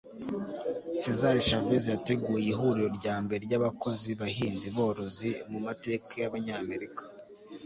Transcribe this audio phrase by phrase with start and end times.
[0.99, 7.03] Cesar Chavez yateguye ihuriro ryambere ryabakozi bahinzi borozi mumateka yabanyamerika